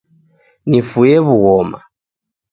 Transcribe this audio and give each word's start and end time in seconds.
Nifue 0.69 1.15
w'ughoma 1.25 1.79